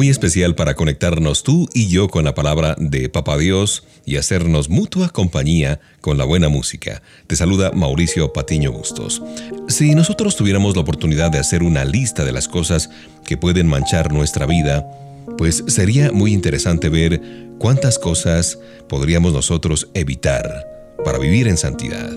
[0.00, 4.70] Muy especial para conectarnos tú y yo con la palabra de Papá Dios y hacernos
[4.70, 7.02] mutua compañía con la buena música.
[7.26, 9.22] Te saluda Mauricio Patiño Bustos.
[9.68, 12.88] Si nosotros tuviéramos la oportunidad de hacer una lista de las cosas
[13.26, 14.90] que pueden manchar nuestra vida,
[15.36, 17.20] pues sería muy interesante ver
[17.58, 18.58] cuántas cosas
[18.88, 20.66] podríamos nosotros evitar
[21.04, 22.10] para vivir en santidad.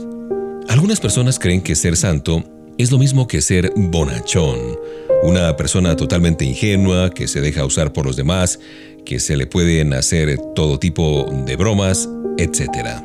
[0.69, 2.45] Algunas personas creen que ser santo
[2.77, 4.79] es lo mismo que ser bonachón,
[5.23, 8.59] una persona totalmente ingenua que se deja usar por los demás,
[9.05, 13.01] que se le pueden hacer todo tipo de bromas, etc.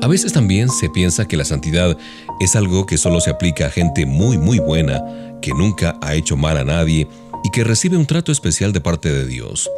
[0.00, 1.96] A veces también se piensa que la santidad
[2.40, 5.02] es algo que solo se aplica a gente muy muy buena,
[5.42, 7.08] que nunca ha hecho mal a nadie
[7.44, 9.68] y que recibe un trato especial de parte de Dios.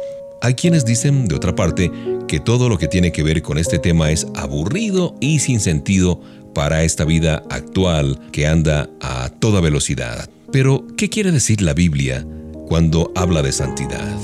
[0.43, 1.91] Hay quienes dicen, de otra parte,
[2.27, 6.19] que todo lo que tiene que ver con este tema es aburrido y sin sentido
[6.53, 10.29] para esta vida actual que anda a toda velocidad.
[10.51, 12.27] Pero, ¿qué quiere decir la Biblia
[12.67, 14.17] cuando habla de santidad?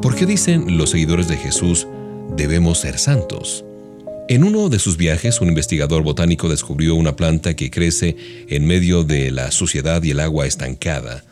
[0.00, 1.86] ¿Por qué dicen los seguidores de Jesús
[2.34, 3.62] debemos ser santos?
[4.30, 8.16] En uno de sus viajes, un investigador botánico descubrió una planta que crece
[8.48, 11.24] en medio de la suciedad y el agua estancada.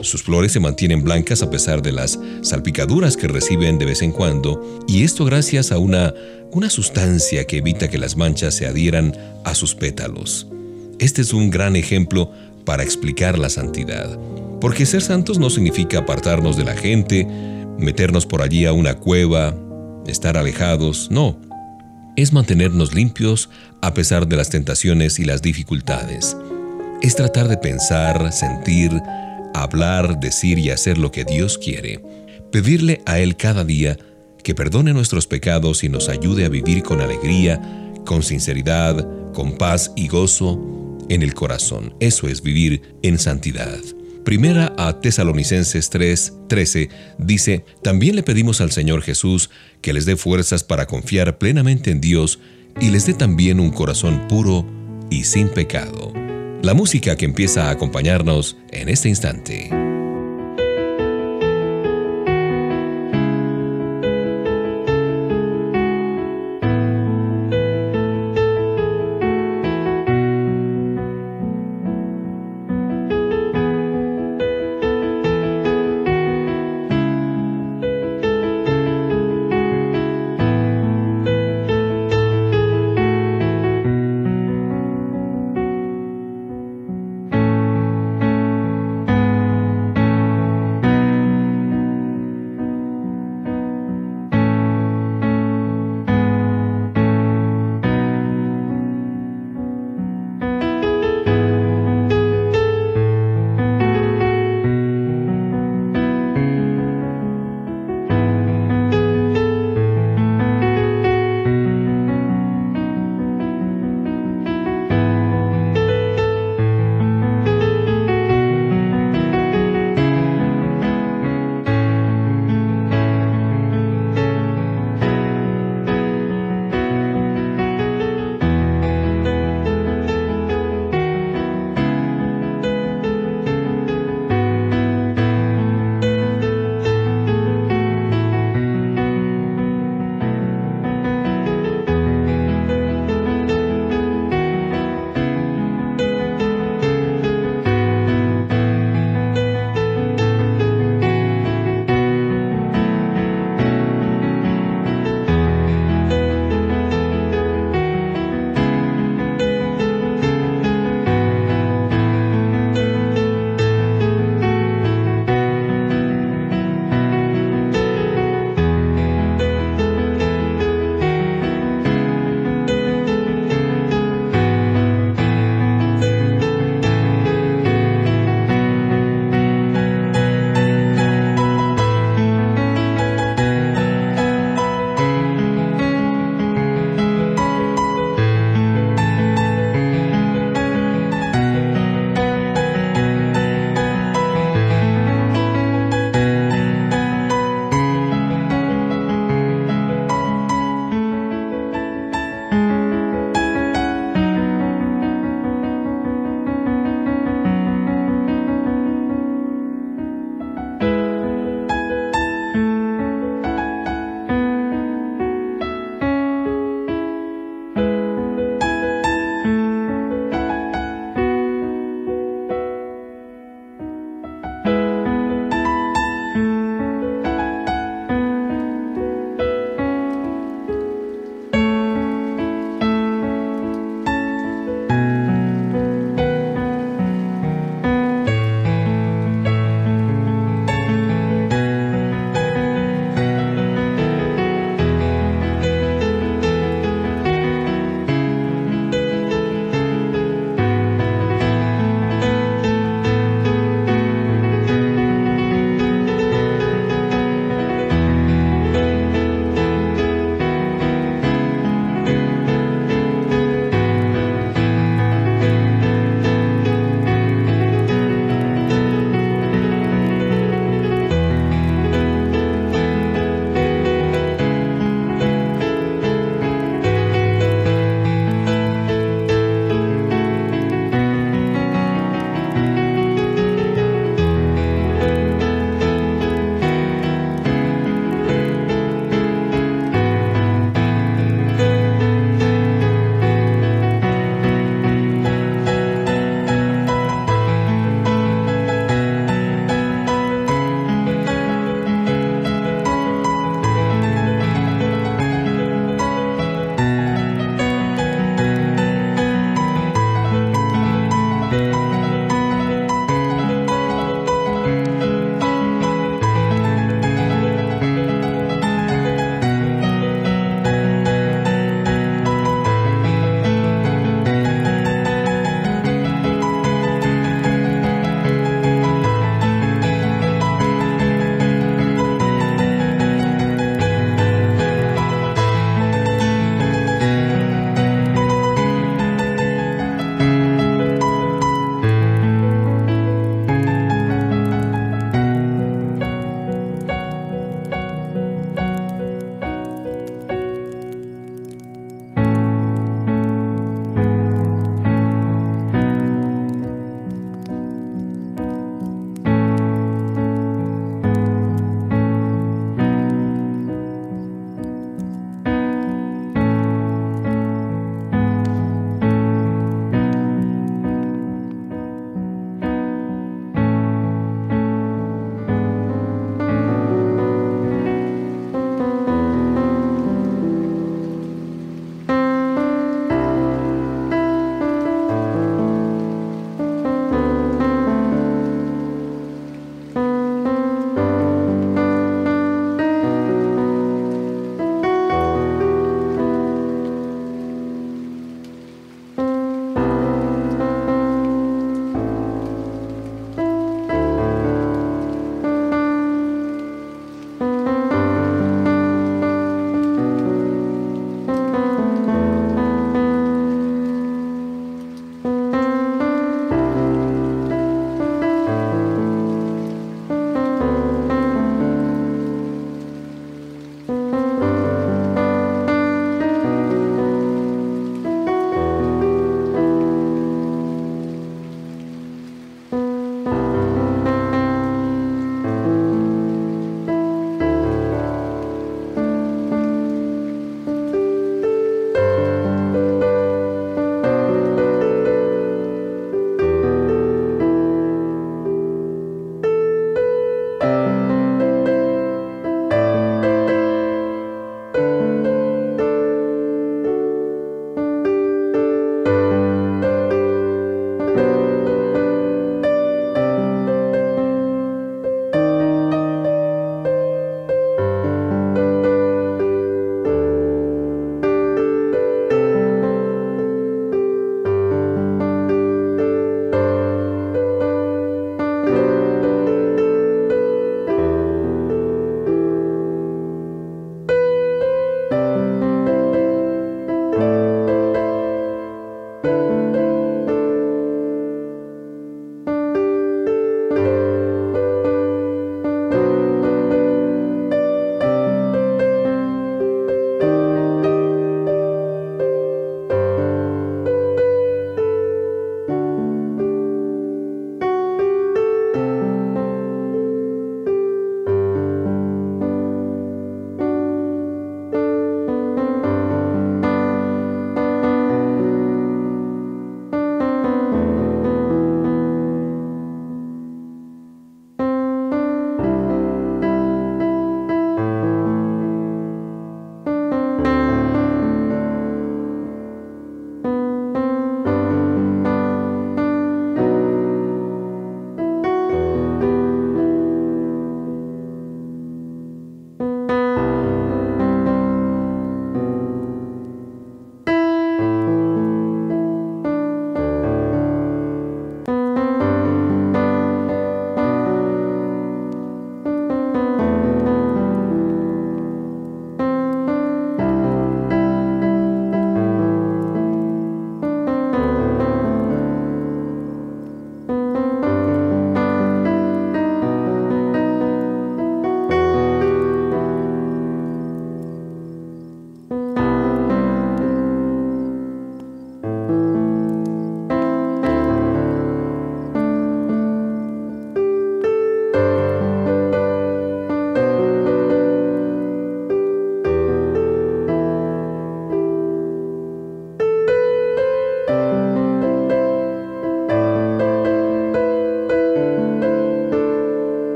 [0.00, 4.12] Sus flores se mantienen blancas a pesar de las salpicaduras que reciben de vez en
[4.12, 6.14] cuando, y esto gracias a una,
[6.52, 9.14] una sustancia que evita que las manchas se adhieran
[9.44, 10.46] a sus pétalos.
[10.98, 12.30] Este es un gran ejemplo
[12.64, 14.18] para explicar la santidad,
[14.60, 17.26] porque ser santos no significa apartarnos de la gente,
[17.78, 19.54] meternos por allí a una cueva,
[20.06, 21.38] estar alejados, no.
[22.16, 23.50] Es mantenernos limpios
[23.82, 26.36] a pesar de las tentaciones y las dificultades.
[27.02, 28.92] Es tratar de pensar, sentir,
[29.52, 32.00] hablar, decir y hacer lo que Dios quiere,
[32.52, 33.98] pedirle a Él cada día
[34.42, 37.60] que perdone nuestros pecados y nos ayude a vivir con alegría,
[38.06, 41.94] con sinceridad, con paz y gozo en el corazón.
[42.00, 43.78] Eso es vivir en santidad.
[44.24, 46.88] Primera a Tesalonicenses 3:13
[47.18, 49.50] dice, también le pedimos al Señor Jesús
[49.82, 52.38] que les dé fuerzas para confiar plenamente en Dios
[52.80, 54.66] y les dé también un corazón puro
[55.10, 56.12] y sin pecado
[56.64, 59.83] la música que empieza a acompañarnos en este instante.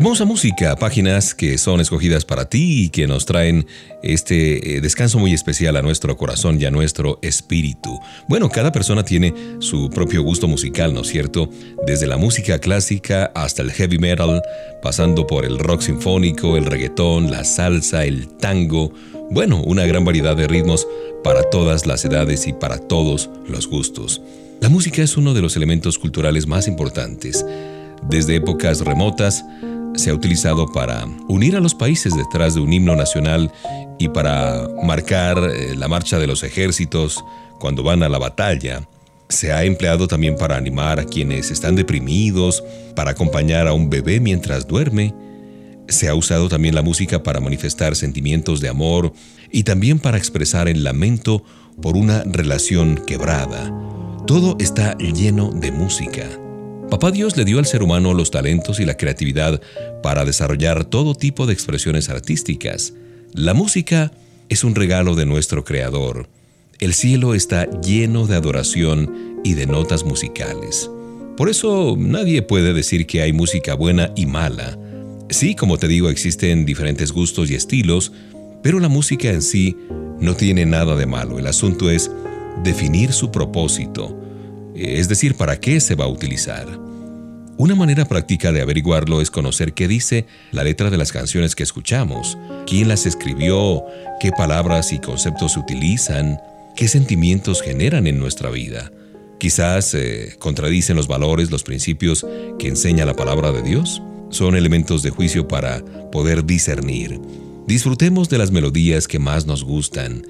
[0.00, 3.66] Hermosa música, páginas que son escogidas para ti y que nos traen
[4.02, 8.00] este eh, descanso muy especial a nuestro corazón y a nuestro espíritu.
[8.26, 11.50] Bueno, cada persona tiene su propio gusto musical, ¿no es cierto?
[11.86, 14.40] Desde la música clásica hasta el heavy metal,
[14.80, 18.94] pasando por el rock sinfónico, el reggaetón, la salsa, el tango.
[19.30, 20.88] Bueno, una gran variedad de ritmos
[21.22, 24.22] para todas las edades y para todos los gustos.
[24.62, 27.44] La música es uno de los elementos culturales más importantes.
[28.08, 29.44] Desde épocas remotas,
[30.00, 33.52] se ha utilizado para unir a los países detrás de un himno nacional
[33.98, 37.22] y para marcar eh, la marcha de los ejércitos
[37.58, 38.88] cuando van a la batalla.
[39.28, 42.64] Se ha empleado también para animar a quienes están deprimidos,
[42.96, 45.14] para acompañar a un bebé mientras duerme.
[45.88, 49.12] Se ha usado también la música para manifestar sentimientos de amor
[49.52, 51.44] y también para expresar el lamento
[51.82, 53.70] por una relación quebrada.
[54.26, 56.39] Todo está lleno de música.
[56.90, 59.60] Papá Dios le dio al ser humano los talentos y la creatividad
[60.02, 62.94] para desarrollar todo tipo de expresiones artísticas.
[63.32, 64.10] La música
[64.48, 66.28] es un regalo de nuestro Creador.
[66.80, 70.90] El cielo está lleno de adoración y de notas musicales.
[71.36, 74.76] Por eso nadie puede decir que hay música buena y mala.
[75.28, 78.10] Sí, como te digo, existen diferentes gustos y estilos,
[78.64, 79.76] pero la música en sí
[80.18, 81.38] no tiene nada de malo.
[81.38, 82.10] El asunto es
[82.64, 84.19] definir su propósito
[84.80, 86.66] es decir, para qué se va a utilizar.
[87.56, 91.62] Una manera práctica de averiguarlo es conocer qué dice la letra de las canciones que
[91.62, 93.84] escuchamos, quién las escribió,
[94.18, 96.40] qué palabras y conceptos utilizan,
[96.74, 98.90] qué sentimientos generan en nuestra vida.
[99.38, 102.26] Quizás eh, contradicen los valores, los principios
[102.58, 104.00] que enseña la palabra de Dios.
[104.30, 107.20] Son elementos de juicio para poder discernir.
[107.66, 110.22] Disfrutemos de las melodías que más nos gustan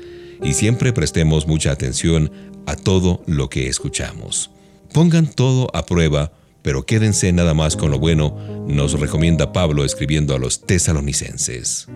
[0.43, 2.31] y siempre prestemos mucha atención
[2.67, 4.51] a todo lo que escuchamos.
[4.93, 6.33] Pongan todo a prueba,
[6.63, 11.89] pero quédense nada más con lo bueno, nos recomienda Pablo escribiendo a los tesalonicenses.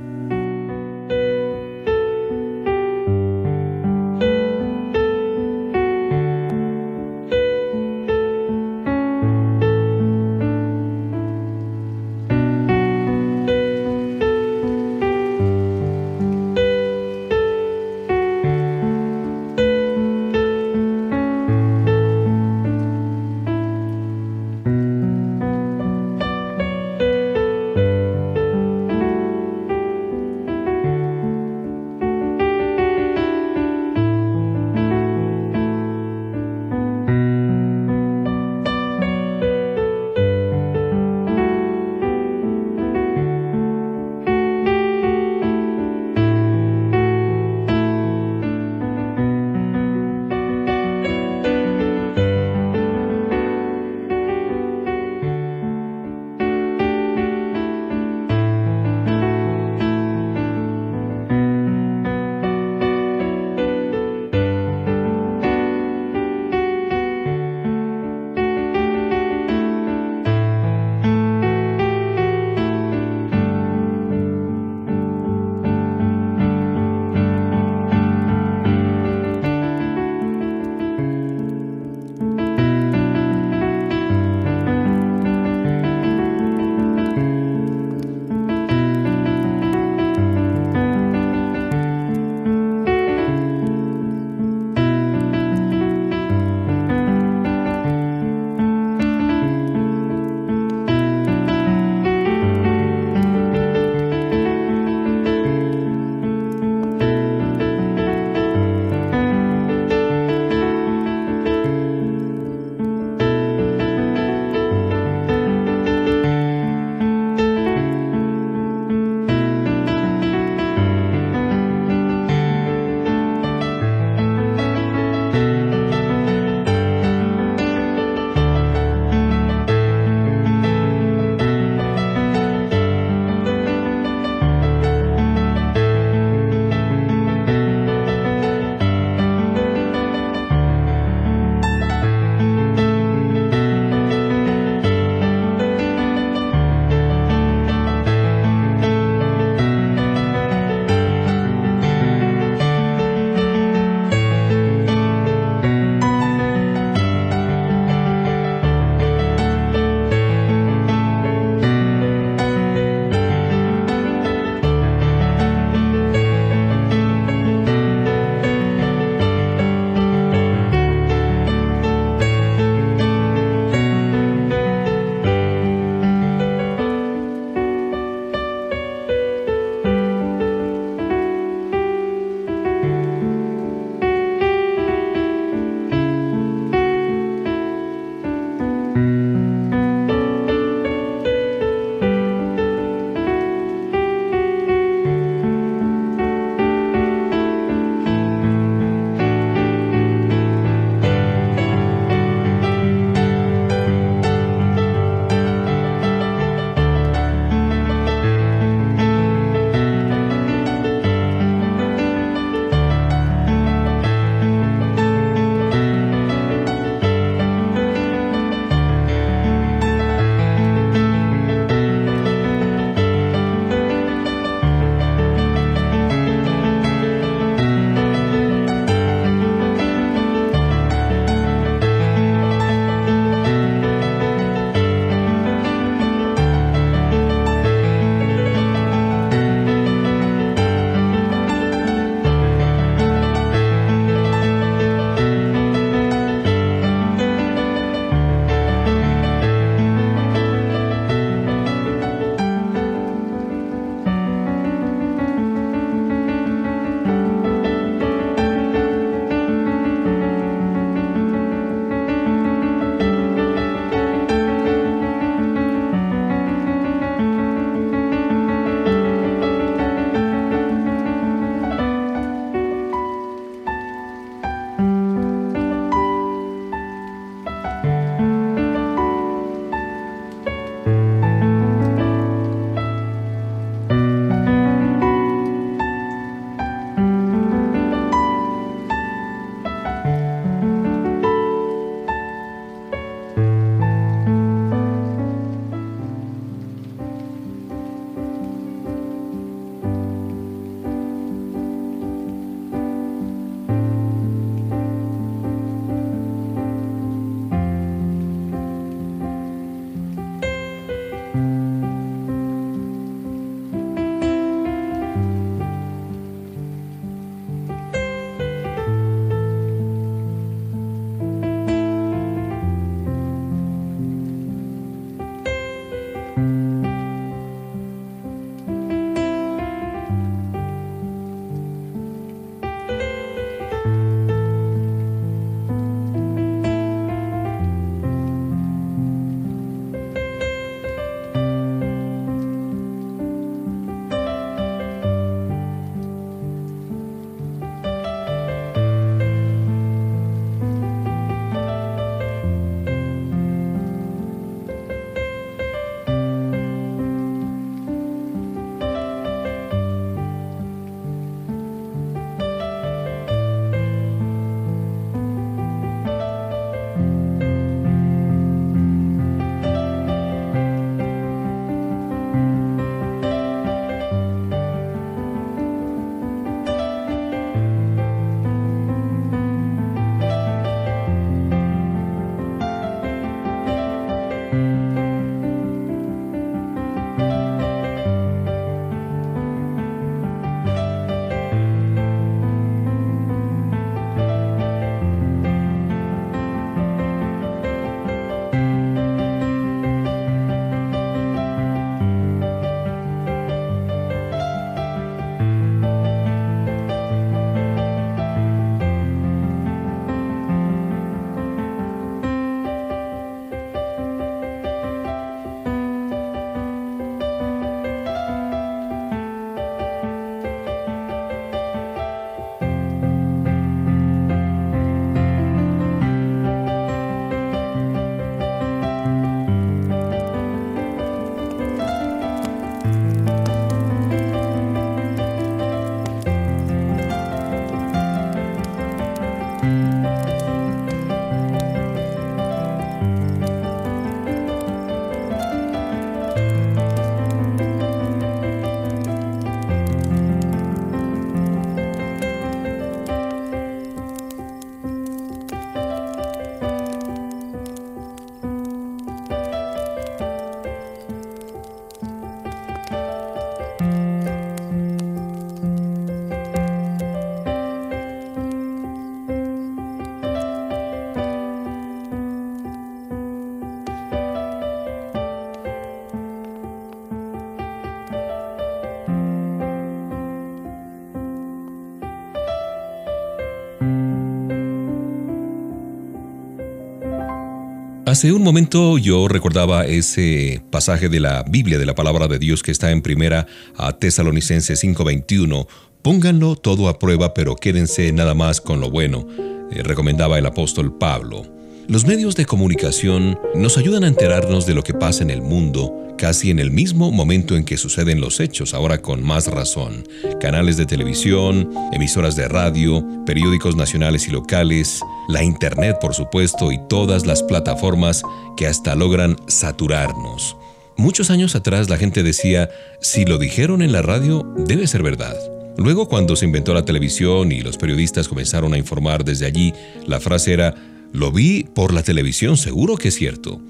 [488.15, 492.63] Hace un momento yo recordaba ese pasaje de la Biblia, de la palabra de Dios
[492.63, 495.67] que está en primera a Tesalonicenses 5:21.
[496.01, 499.27] Pónganlo todo a prueba, pero quédense nada más con lo bueno,
[499.73, 501.54] eh, recomendaba el apóstol Pablo.
[501.87, 506.15] Los medios de comunicación nos ayudan a enterarnos de lo que pasa en el mundo,
[506.17, 510.09] casi en el mismo momento en que suceden los hechos, ahora con más razón.
[510.41, 516.81] Canales de televisión, emisoras de radio, periódicos nacionales y locales, la Internet por supuesto y
[516.89, 518.23] todas las plataformas
[518.57, 520.57] que hasta logran saturarnos.
[520.97, 522.71] Muchos años atrás la gente decía,
[523.03, 525.37] si lo dijeron en la radio, debe ser verdad.
[525.77, 529.75] Luego cuando se inventó la televisión y los periodistas comenzaron a informar desde allí,
[530.07, 530.75] la frase era,
[531.15, 533.61] lo vi por la televisión, seguro que es cierto.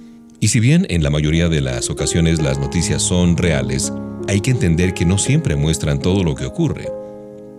[0.40, 3.92] Y si bien en la mayoría de las ocasiones las noticias son reales,
[4.26, 6.88] hay que entender que no siempre muestran todo lo que ocurre.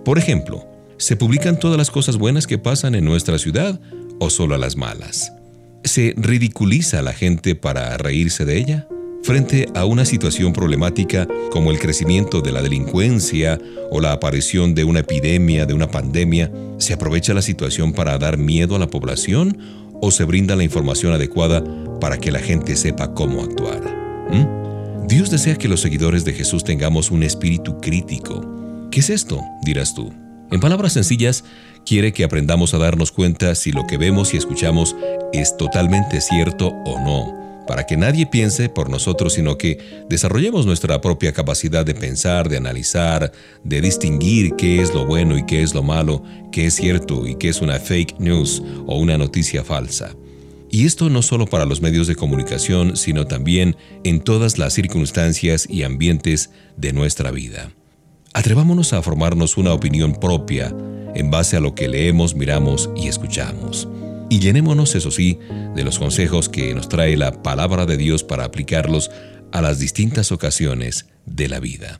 [0.04, 0.66] Por ejemplo,
[0.98, 3.80] ¿se publican todas las cosas buenas que pasan en nuestra ciudad
[4.20, 5.32] o solo las malas?
[5.84, 8.88] ¿Se ridiculiza a la gente para reírse de ella?
[9.26, 13.60] Frente a una situación problemática como el crecimiento de la delincuencia
[13.90, 18.38] o la aparición de una epidemia, de una pandemia, ¿se aprovecha la situación para dar
[18.38, 19.58] miedo a la población
[20.00, 21.64] o se brinda la información adecuada
[22.00, 23.82] para que la gente sepa cómo actuar.
[24.30, 25.08] ¿Mm?
[25.08, 28.46] Dios desea que los seguidores de Jesús tengamos un espíritu crítico.
[28.92, 29.42] ¿Qué es esto?
[29.64, 30.14] dirás tú.
[30.52, 31.44] En palabras sencillas,
[31.84, 34.96] quiere que aprendamos a darnos cuenta si lo que vemos y escuchamos
[35.34, 41.02] es totalmente cierto o no para que nadie piense por nosotros, sino que desarrollemos nuestra
[41.02, 43.32] propia capacidad de pensar, de analizar,
[43.64, 47.36] de distinguir qué es lo bueno y qué es lo malo, qué es cierto y
[47.36, 50.16] qué es una fake news o una noticia falsa.
[50.70, 55.68] Y esto no solo para los medios de comunicación, sino también en todas las circunstancias
[55.70, 57.72] y ambientes de nuestra vida.
[58.34, 60.76] Atrevámonos a formarnos una opinión propia
[61.16, 63.88] en base a lo que leemos, miramos y escuchamos.
[64.30, 65.40] Y llenémonos, eso sí,
[65.76, 69.12] de los consejos que nos trae la palabra de Dios para aplicarlos
[69.52, 72.00] a las distintas ocasiones de la vida.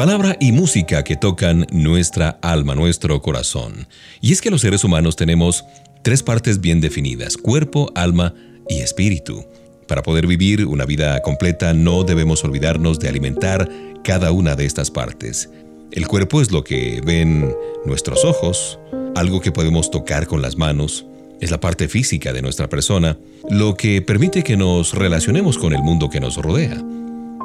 [0.00, 3.86] Palabra y música que tocan nuestra alma, nuestro corazón.
[4.22, 5.66] Y es que los seres humanos tenemos
[6.00, 8.32] tres partes bien definidas, cuerpo, alma
[8.66, 9.44] y espíritu.
[9.86, 13.70] Para poder vivir una vida completa no debemos olvidarnos de alimentar
[14.02, 15.50] cada una de estas partes.
[15.92, 18.78] El cuerpo es lo que ven nuestros ojos,
[19.14, 21.04] algo que podemos tocar con las manos,
[21.42, 23.18] es la parte física de nuestra persona,
[23.50, 26.82] lo que permite que nos relacionemos con el mundo que nos rodea.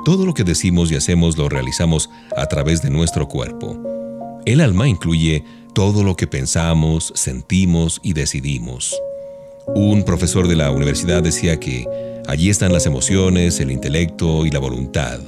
[0.05, 3.81] Todo lo que decimos y hacemos lo realizamos a través de nuestro cuerpo.
[4.45, 5.43] El alma incluye
[5.73, 8.95] todo lo que pensamos, sentimos y decidimos.
[9.65, 11.87] Un profesor de la universidad decía que
[12.27, 15.19] allí están las emociones, el intelecto y la voluntad.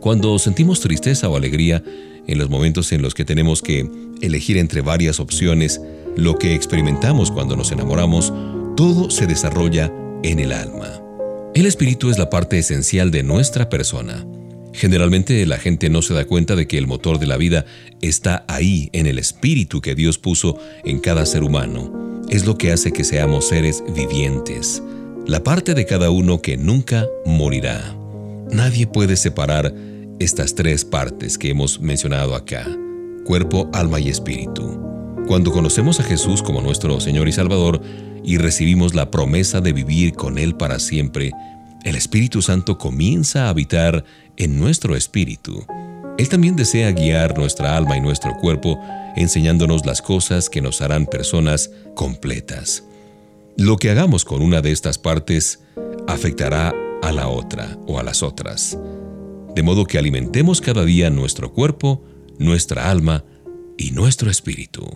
[0.00, 1.84] Cuando sentimos tristeza o alegría,
[2.26, 3.86] en los momentos en los que tenemos que
[4.22, 5.78] elegir entre varias opciones,
[6.16, 8.32] lo que experimentamos cuando nos enamoramos,
[8.78, 9.92] todo se desarrolla
[10.22, 11.05] en el alma.
[11.56, 14.26] El espíritu es la parte esencial de nuestra persona.
[14.74, 17.64] Generalmente la gente no se da cuenta de que el motor de la vida
[18.02, 22.20] está ahí, en el espíritu que Dios puso en cada ser humano.
[22.28, 24.82] Es lo que hace que seamos seres vivientes,
[25.26, 27.96] la parte de cada uno que nunca morirá.
[28.50, 29.74] Nadie puede separar
[30.18, 32.66] estas tres partes que hemos mencionado acá,
[33.24, 34.78] cuerpo, alma y espíritu.
[35.26, 37.80] Cuando conocemos a Jesús como nuestro Señor y Salvador,
[38.24, 41.32] y recibimos la promesa de vivir con Él para siempre,
[41.84, 44.04] el Espíritu Santo comienza a habitar
[44.36, 45.64] en nuestro espíritu.
[46.18, 48.80] Él también desea guiar nuestra alma y nuestro cuerpo,
[49.14, 52.82] enseñándonos las cosas que nos harán personas completas.
[53.56, 55.60] Lo que hagamos con una de estas partes
[56.08, 58.76] afectará a la otra o a las otras.
[59.54, 62.02] De modo que alimentemos cada día nuestro cuerpo,
[62.38, 63.24] nuestra alma
[63.78, 64.90] y nuestro espíritu.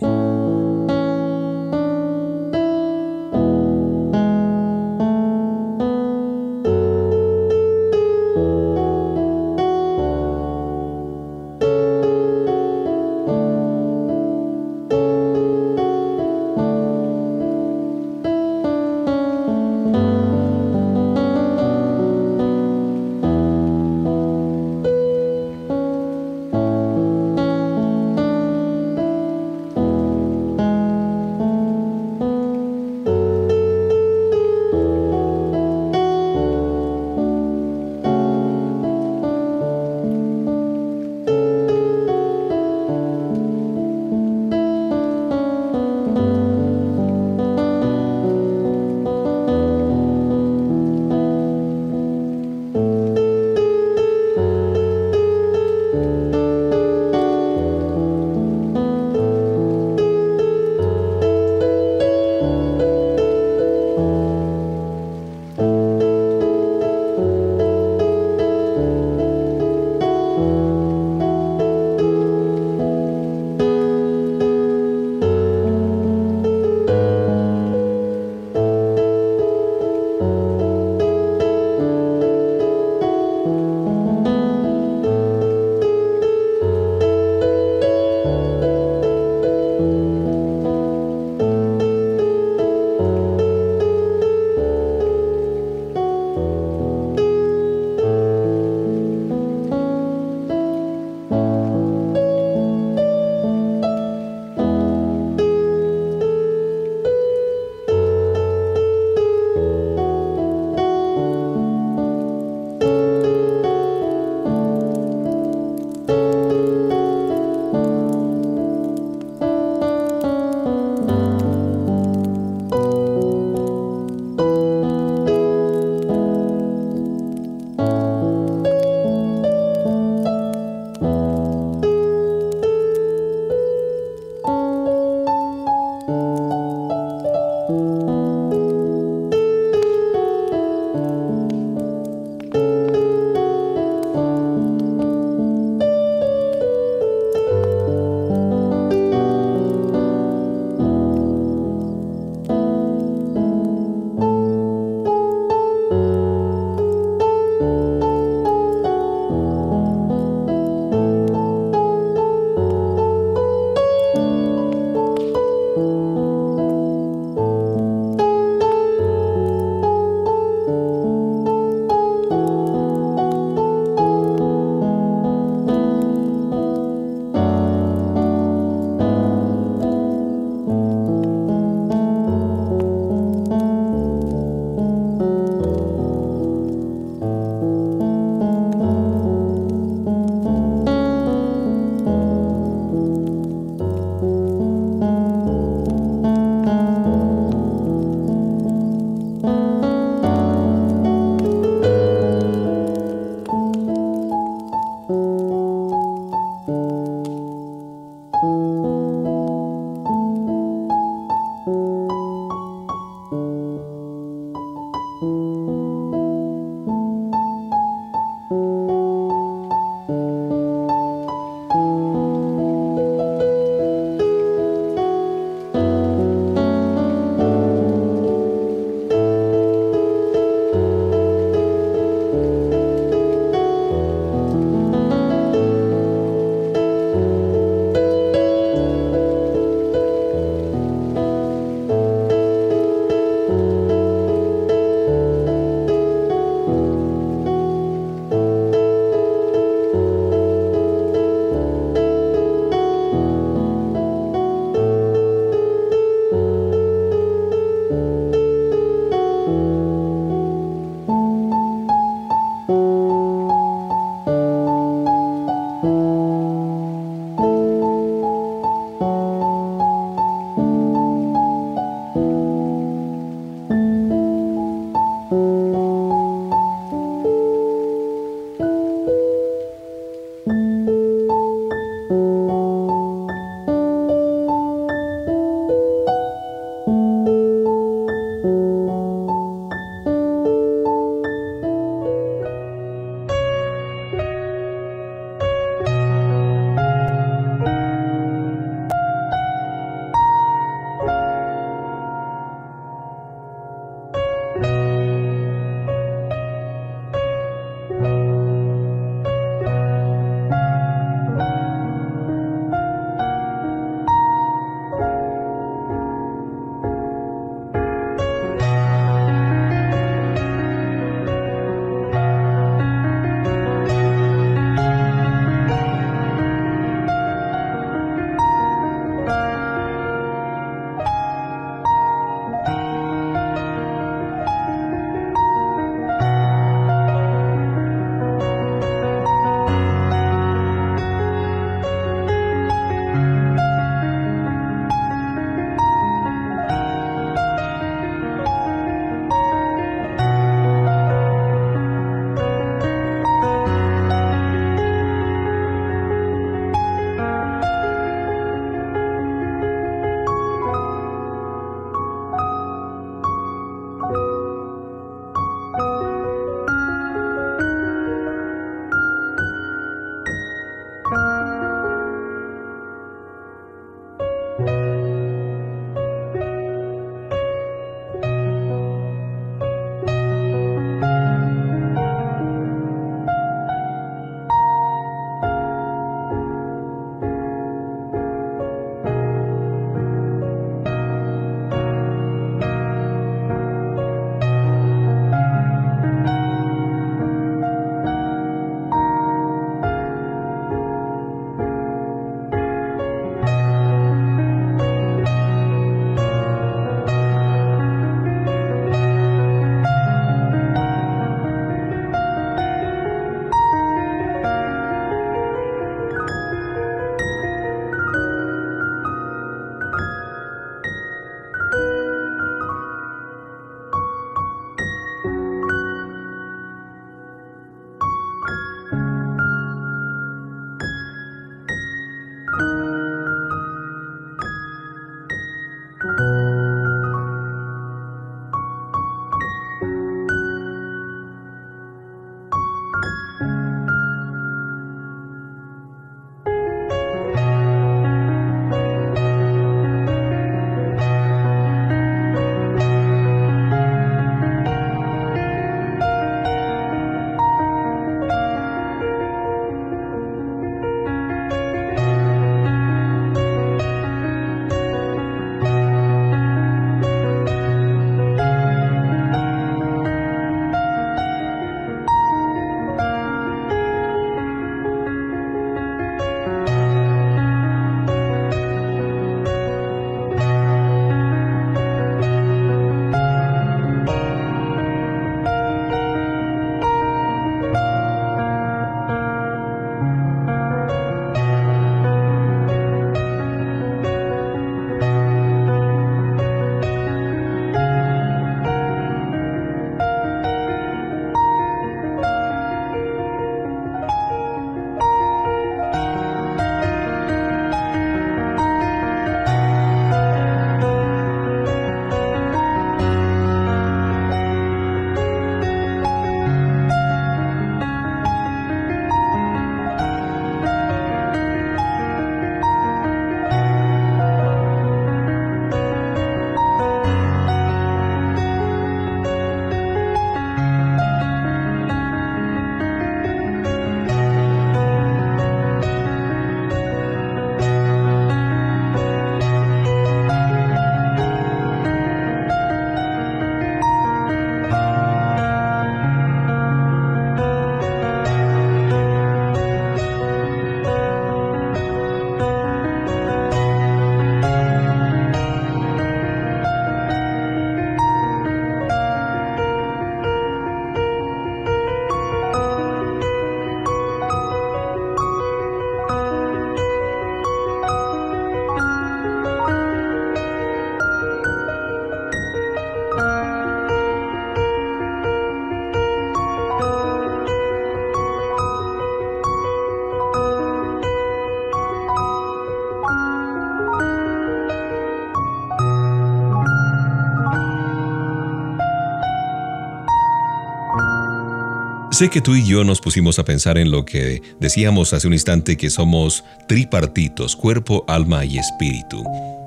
[592.21, 595.33] Sé que tú y yo nos pusimos a pensar en lo que decíamos hace un
[595.33, 599.23] instante que somos tripartitos, cuerpo, alma y espíritu.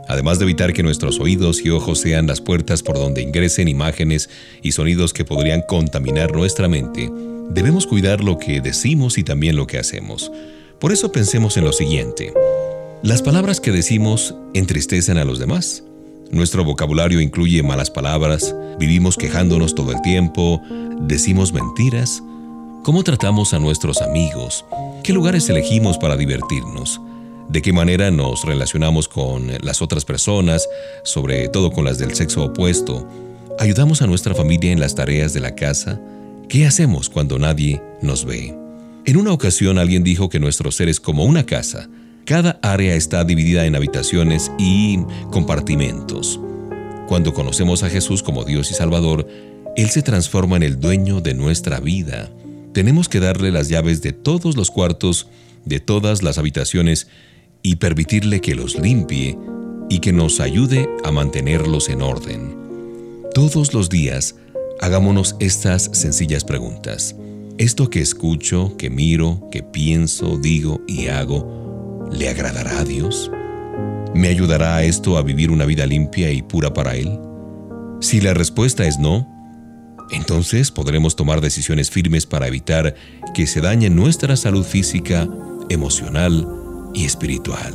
[0.07, 4.31] Además de evitar que nuestros oídos y ojos sean las puertas por donde ingresen imágenes
[4.63, 7.11] y sonidos que podrían contaminar nuestra mente,
[7.51, 10.31] debemos cuidar lo que decimos y también lo que hacemos.
[10.79, 12.33] Por eso pensemos en lo siguiente.
[13.03, 15.83] Las palabras que decimos entristecen a los demás.
[16.31, 20.63] Nuestro vocabulario incluye malas palabras, vivimos quejándonos todo el tiempo,
[21.01, 22.23] decimos mentiras,
[22.85, 24.67] ¿Cómo tratamos a nuestros amigos?
[25.03, 27.01] ¿Qué lugares elegimos para divertirnos?
[27.49, 30.69] ¿De qué manera nos relacionamos con las otras personas,
[31.03, 33.09] sobre todo con las del sexo opuesto?
[33.59, 35.99] ¿Ayudamos a nuestra familia en las tareas de la casa?
[36.47, 38.55] ¿Qué hacemos cuando nadie nos ve?
[39.07, 41.89] En una ocasión alguien dijo que nuestro ser es como una casa.
[42.27, 44.99] Cada área está dividida en habitaciones y
[45.31, 46.39] compartimentos.
[47.09, 49.27] Cuando conocemos a Jesús como Dios y Salvador,
[49.75, 52.31] Él se transforma en el dueño de nuestra vida
[52.75, 55.29] tenemos que darle las llaves de todos los cuartos,
[55.65, 57.07] de todas las habitaciones
[57.63, 59.39] y permitirle que los limpie
[59.89, 62.57] y que nos ayude a mantenerlos en orden.
[63.33, 64.35] Todos los días,
[64.81, 67.17] hagámonos estas sencillas preguntas.
[67.59, 73.31] ¿Esto que escucho, que miro, que pienso, digo y hago, le agradará a Dios?
[74.15, 77.19] ¿Me ayudará esto a vivir una vida limpia y pura para Él?
[78.01, 79.34] Si la respuesta es no,
[80.11, 82.95] entonces podremos tomar decisiones firmes para evitar
[83.35, 85.29] que se dañe nuestra salud física,
[85.69, 86.47] emocional
[86.95, 87.75] y espiritual.